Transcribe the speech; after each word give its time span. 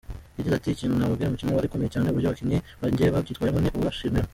Yagize 0.37 0.55
ati 0.55 0.69
“Ikintu 0.71 0.95
nababwira 0.97 1.29
umukino 1.29 1.51
wari 1.51 1.67
ukomeye 1.67 1.89
cyane, 1.93 2.07
uburyo 2.07 2.27
abakinnyi 2.29 2.57
banjye 2.81 3.05
babyitwayemo 3.13 3.59
ni 3.61 3.69
ukubashimira. 3.71 4.27